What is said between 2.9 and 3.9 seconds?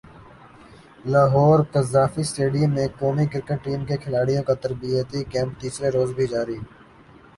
قومی cricket team